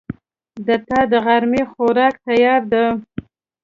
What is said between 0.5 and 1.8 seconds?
د تا دغرمې